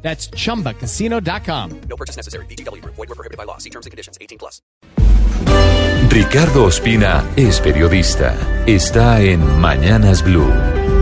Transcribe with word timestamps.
That's 0.00 0.30
chumbacasino.com. 0.30 1.80
No 1.88 1.96
purchase 1.96 2.16
necessary. 2.16 2.46
BGW. 2.46 2.82
Void 2.84 2.96
were 2.96 3.14
prohibited 3.14 3.36
by 3.36 3.44
law. 3.44 3.58
See 3.58 3.70
terms 3.70 3.84
and 3.84 3.90
conditions. 3.90 4.16
18 4.20 4.38
plus. 4.38 4.62
Ricardo 6.10 6.64
Ospina 6.64 7.22
es 7.36 7.60
periodista. 7.60 8.34
Está 8.66 9.20
en 9.20 9.40
Mañanas 9.60 10.22
Blue. 10.22 10.97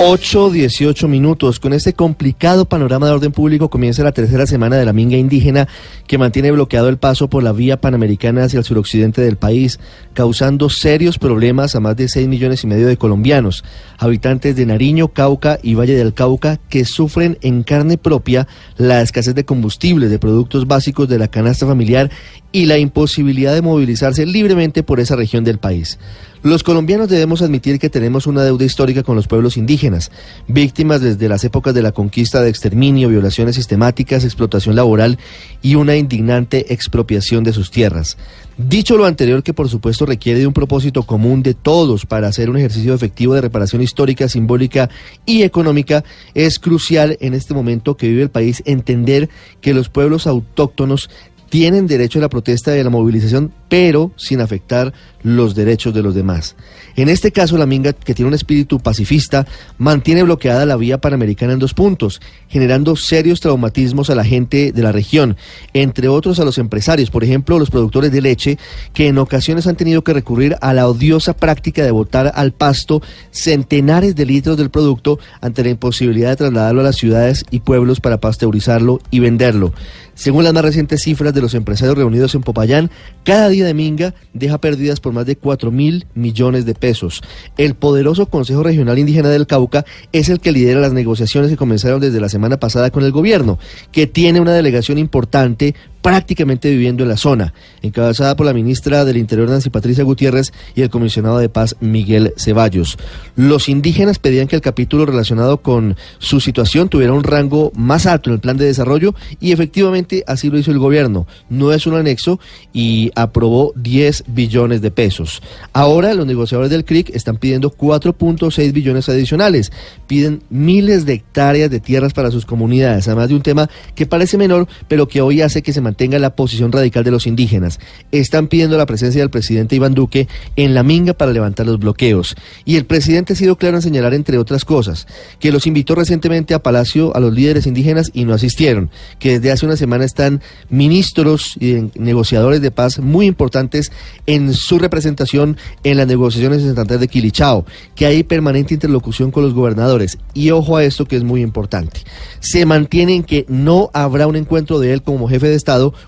8, 0.00 0.50
18 0.50 1.08
minutos. 1.08 1.58
Con 1.58 1.72
este 1.72 1.92
complicado 1.92 2.66
panorama 2.66 3.06
de 3.06 3.14
orden 3.14 3.32
público 3.32 3.68
comienza 3.68 4.04
la 4.04 4.12
tercera 4.12 4.46
semana 4.46 4.76
de 4.76 4.84
la 4.84 4.92
minga 4.92 5.16
indígena 5.16 5.66
que 6.06 6.18
mantiene 6.18 6.52
bloqueado 6.52 6.88
el 6.88 6.98
paso 6.98 7.28
por 7.28 7.42
la 7.42 7.50
vía 7.50 7.80
panamericana 7.80 8.44
hacia 8.44 8.58
el 8.58 8.64
suroccidente 8.64 9.22
del 9.22 9.38
país, 9.38 9.80
causando 10.14 10.70
serios 10.70 11.18
problemas 11.18 11.74
a 11.74 11.80
más 11.80 11.96
de 11.96 12.08
6 12.08 12.28
millones 12.28 12.62
y 12.62 12.68
medio 12.68 12.86
de 12.86 12.96
colombianos, 12.96 13.64
habitantes 13.98 14.54
de 14.54 14.66
Nariño, 14.66 15.08
Cauca 15.08 15.58
y 15.64 15.74
Valle 15.74 15.96
del 15.96 16.14
Cauca, 16.14 16.60
que 16.68 16.84
sufren 16.84 17.36
en 17.40 17.64
carne 17.64 17.98
propia 17.98 18.46
la 18.76 19.02
escasez 19.02 19.34
de 19.34 19.44
combustible, 19.44 20.08
de 20.08 20.20
productos 20.20 20.68
básicos 20.68 21.08
de 21.08 21.18
la 21.18 21.26
canasta 21.26 21.66
familiar 21.66 22.08
y 22.50 22.66
la 22.66 22.78
imposibilidad 22.78 23.54
de 23.54 23.62
movilizarse 23.62 24.24
libremente 24.24 24.82
por 24.82 25.00
esa 25.00 25.16
región 25.16 25.44
del 25.44 25.58
país. 25.58 25.98
Los 26.42 26.62
colombianos 26.62 27.08
debemos 27.08 27.42
admitir 27.42 27.80
que 27.80 27.90
tenemos 27.90 28.28
una 28.28 28.44
deuda 28.44 28.64
histórica 28.64 29.02
con 29.02 29.16
los 29.16 29.26
pueblos 29.26 29.56
indígenas, 29.56 30.12
víctimas 30.46 31.00
desde 31.00 31.28
las 31.28 31.42
épocas 31.42 31.74
de 31.74 31.82
la 31.82 31.90
conquista 31.90 32.40
de 32.40 32.48
exterminio, 32.48 33.08
violaciones 33.08 33.56
sistemáticas, 33.56 34.24
explotación 34.24 34.76
laboral 34.76 35.18
y 35.62 35.74
una 35.74 35.96
indignante 35.96 36.72
expropiación 36.72 37.42
de 37.42 37.52
sus 37.52 37.72
tierras. 37.72 38.16
Dicho 38.56 38.96
lo 38.96 39.06
anterior, 39.06 39.42
que 39.42 39.52
por 39.52 39.68
supuesto 39.68 40.06
requiere 40.06 40.38
de 40.38 40.46
un 40.46 40.52
propósito 40.52 41.02
común 41.02 41.42
de 41.42 41.54
todos 41.54 42.06
para 42.06 42.28
hacer 42.28 42.50
un 42.50 42.56
ejercicio 42.56 42.94
efectivo 42.94 43.34
de 43.34 43.40
reparación 43.40 43.82
histórica, 43.82 44.28
simbólica 44.28 44.90
y 45.26 45.42
económica, 45.42 46.04
es 46.34 46.60
crucial 46.60 47.16
en 47.20 47.34
este 47.34 47.52
momento 47.52 47.96
que 47.96 48.08
vive 48.08 48.22
el 48.22 48.30
país 48.30 48.62
entender 48.64 49.28
que 49.60 49.74
los 49.74 49.88
pueblos 49.88 50.28
autóctonos 50.28 51.10
tienen 51.48 51.86
derecho 51.86 52.18
a 52.18 52.22
la 52.22 52.28
protesta 52.28 52.76
y 52.76 52.80
a 52.80 52.84
la 52.84 52.90
movilización, 52.90 53.52
pero 53.68 54.12
sin 54.16 54.40
afectar 54.40 54.92
los 55.22 55.54
derechos 55.54 55.92
de 55.94 56.02
los 56.02 56.14
demás. 56.14 56.54
En 56.96 57.08
este 57.08 57.32
caso, 57.32 57.56
la 57.58 57.66
Minga, 57.66 57.92
que 57.92 58.14
tiene 58.14 58.28
un 58.28 58.34
espíritu 58.34 58.80
pacifista, 58.80 59.46
mantiene 59.78 60.22
bloqueada 60.22 60.66
la 60.66 60.76
vía 60.76 60.98
panamericana 60.98 61.52
en 61.52 61.58
dos 61.58 61.74
puntos, 61.74 62.20
generando 62.48 62.96
serios 62.96 63.40
traumatismos 63.40 64.10
a 64.10 64.14
la 64.14 64.24
gente 64.24 64.72
de 64.72 64.82
la 64.82 64.92
región, 64.92 65.36
entre 65.74 66.08
otros 66.08 66.40
a 66.40 66.44
los 66.44 66.58
empresarios, 66.58 67.10
por 67.10 67.24
ejemplo, 67.24 67.58
los 67.58 67.70
productores 67.70 68.12
de 68.12 68.20
leche, 68.20 68.58
que 68.94 69.08
en 69.08 69.18
ocasiones 69.18 69.66
han 69.66 69.76
tenido 69.76 70.02
que 70.02 70.12
recurrir 70.12 70.56
a 70.60 70.72
la 70.74 70.88
odiosa 70.88 71.34
práctica 71.34 71.84
de 71.84 71.90
botar 71.90 72.32
al 72.34 72.52
pasto 72.52 73.02
centenares 73.30 74.16
de 74.16 74.26
litros 74.26 74.56
del 74.56 74.70
producto 74.70 75.18
ante 75.40 75.62
la 75.62 75.70
imposibilidad 75.70 76.30
de 76.30 76.36
trasladarlo 76.36 76.80
a 76.80 76.84
las 76.84 76.96
ciudades 76.96 77.44
y 77.50 77.60
pueblos 77.60 78.00
para 78.00 78.18
pasteurizarlo 78.18 79.00
y 79.10 79.20
venderlo. 79.20 79.72
Según 80.14 80.42
las 80.42 80.52
más 80.52 80.64
recientes 80.64 81.02
cifras 81.02 81.32
de 81.32 81.40
los 81.40 81.54
empresarios 81.54 81.96
reunidos 81.96 82.34
en 82.34 82.40
Popayán, 82.40 82.90
cada 83.22 83.48
de 83.66 83.74
Minga 83.74 84.14
deja 84.32 84.58
pérdidas 84.58 85.00
por 85.00 85.12
más 85.12 85.26
de 85.26 85.36
4 85.36 85.70
mil 85.70 86.06
millones 86.14 86.64
de 86.64 86.74
pesos. 86.74 87.22
El 87.56 87.74
poderoso 87.74 88.26
Consejo 88.26 88.62
Regional 88.62 88.98
Indígena 88.98 89.28
del 89.28 89.46
Cauca 89.46 89.84
es 90.12 90.28
el 90.28 90.40
que 90.40 90.52
lidera 90.52 90.80
las 90.80 90.92
negociaciones 90.92 91.50
que 91.50 91.56
comenzaron 91.56 92.00
desde 92.00 92.20
la 92.20 92.28
semana 92.28 92.58
pasada 92.58 92.90
con 92.90 93.04
el 93.04 93.12
gobierno, 93.12 93.58
que 93.92 94.06
tiene 94.06 94.40
una 94.40 94.52
delegación 94.52 94.98
importante 94.98 95.74
prácticamente 96.08 96.70
viviendo 96.70 97.02
en 97.02 97.10
la 97.10 97.18
zona, 97.18 97.52
encabezada 97.82 98.34
por 98.34 98.46
la 98.46 98.54
ministra 98.54 99.04
del 99.04 99.18
Interior 99.18 99.50
Nancy 99.50 99.68
Patricia 99.68 100.04
Gutiérrez 100.04 100.54
y 100.74 100.80
el 100.80 100.88
comisionado 100.88 101.36
de 101.36 101.50
paz 101.50 101.76
Miguel 101.80 102.32
Ceballos. 102.38 102.96
Los 103.36 103.68
indígenas 103.68 104.18
pedían 104.18 104.48
que 104.48 104.56
el 104.56 104.62
capítulo 104.62 105.04
relacionado 105.04 105.58
con 105.58 105.98
su 106.18 106.40
situación 106.40 106.88
tuviera 106.88 107.12
un 107.12 107.24
rango 107.24 107.72
más 107.74 108.06
alto 108.06 108.30
en 108.30 108.34
el 108.34 108.40
plan 108.40 108.56
de 108.56 108.64
desarrollo 108.64 109.14
y 109.38 109.52
efectivamente 109.52 110.24
así 110.26 110.48
lo 110.48 110.56
hizo 110.56 110.70
el 110.70 110.78
gobierno. 110.78 111.26
No 111.50 111.74
es 111.74 111.86
un 111.86 111.94
anexo 111.94 112.40
y 112.72 113.10
aprobó 113.14 113.74
10 113.76 114.24
billones 114.28 114.80
de 114.80 114.90
pesos. 114.90 115.42
Ahora 115.74 116.14
los 116.14 116.24
negociadores 116.24 116.70
del 116.70 116.86
CRIC 116.86 117.10
están 117.10 117.36
pidiendo 117.36 117.70
4.6 117.70 118.72
billones 118.72 119.10
adicionales. 119.10 119.72
Piden 120.06 120.42
miles 120.48 121.04
de 121.04 121.12
hectáreas 121.12 121.70
de 121.70 121.80
tierras 121.80 122.14
para 122.14 122.30
sus 122.30 122.46
comunidades, 122.46 123.08
además 123.08 123.28
de 123.28 123.34
un 123.34 123.42
tema 123.42 123.68
que 123.94 124.06
parece 124.06 124.38
menor, 124.38 124.66
pero 124.88 125.06
que 125.06 125.20
hoy 125.20 125.42
hace 125.42 125.60
que 125.60 125.74
se 125.74 125.82
mantenga 125.82 125.97
la 126.06 126.36
posición 126.36 126.70
radical 126.70 127.02
de 127.02 127.10
los 127.10 127.26
indígenas. 127.26 127.80
Están 128.12 128.46
pidiendo 128.46 128.76
la 128.78 128.86
presencia 128.86 129.20
del 129.20 129.30
presidente 129.30 129.74
Iván 129.74 129.94
Duque 129.94 130.28
en 130.56 130.74
la 130.74 130.82
minga 130.82 131.12
para 131.12 131.32
levantar 131.32 131.66
los 131.66 131.78
bloqueos. 131.78 132.36
Y 132.64 132.76
el 132.76 132.86
presidente 132.86 133.32
ha 133.32 133.36
sido 133.36 133.56
claro 133.56 133.76
en 133.76 133.82
señalar, 133.82 134.14
entre 134.14 134.38
otras 134.38 134.64
cosas, 134.64 135.06
que 135.40 135.50
los 135.50 135.66
invitó 135.66 135.94
recientemente 135.96 136.54
a 136.54 136.62
Palacio 136.62 137.14
a 137.16 137.20
los 137.20 137.34
líderes 137.34 137.66
indígenas 137.66 138.10
y 138.14 138.24
no 138.24 138.34
asistieron, 138.34 138.90
que 139.18 139.32
desde 139.32 139.50
hace 139.50 139.66
una 139.66 139.76
semana 139.76 140.04
están 140.04 140.40
ministros 140.70 141.56
y 141.60 141.90
negociadores 141.96 142.60
de 142.60 142.70
paz 142.70 143.00
muy 143.00 143.26
importantes 143.26 143.90
en 144.26 144.54
su 144.54 144.78
representación 144.78 145.56
en 145.82 145.96
las 145.96 146.06
negociaciones 146.06 146.60
en 146.60 146.68
Santander 146.68 147.00
de 147.00 147.08
Quilichao, 147.08 147.66
que 147.94 148.06
hay 148.06 148.22
permanente 148.22 148.74
interlocución 148.74 149.30
con 149.30 149.42
los 149.42 149.54
gobernadores. 149.54 150.18
Y 150.32 150.50
ojo 150.50 150.76
a 150.76 150.84
esto 150.84 151.06
que 151.06 151.16
es 151.16 151.24
muy 151.24 151.42
importante. 151.42 152.02
Se 152.40 152.64
mantiene 152.66 153.14
en 153.14 153.24
que 153.24 153.44
no 153.48 153.90
habrá 153.92 154.26
un 154.26 154.36
encuentro 154.36 154.78
de 154.78 154.92
él 154.92 155.02
como 155.02 155.28
jefe 155.28 155.48
de 155.48 155.56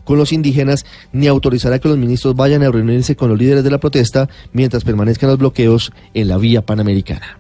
Con 0.05 0.19
los 0.19 0.33
indígenas 0.33 0.85
ni 1.13 1.27
autorizará 1.27 1.79
que 1.79 1.89
los 1.89 1.99
ministros 1.99 2.35
vayan 2.37 2.63
a 2.63 2.71
reunirse 2.71 3.17
con 3.17 3.29
los 3.29 3.39
líderes 3.39 3.65
de 3.65 3.71
la 3.71 3.79
protesta 3.79 4.29
mientras 4.53 4.85
permanezcan 4.85 5.31
los 5.31 5.39
bloqueos 5.39 5.93
en 6.15 6.29
la 6.29 6.39
vía 6.39 6.63
panamericana. 6.63 7.40